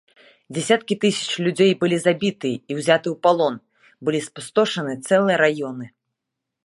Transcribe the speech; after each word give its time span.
Дзясяткі 0.57 0.95
тысяч 1.03 1.31
людзей 1.47 1.71
былі 1.83 1.97
забіты 2.05 2.51
і 2.55 2.71
ўзяты 2.79 3.07
ў 3.13 3.13
палон, 3.27 3.55
былі 4.09 4.19
спустошаны 4.29 4.93
цэлыя 5.07 5.37
раёны. 5.47 5.85